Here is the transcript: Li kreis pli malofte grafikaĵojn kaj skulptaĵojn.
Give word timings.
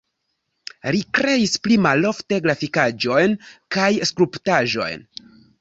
Li 0.95 1.01
kreis 1.17 1.53
pli 1.67 1.77
malofte 1.87 2.41
grafikaĵojn 2.47 3.39
kaj 3.79 3.91
skulptaĵojn. 4.13 5.07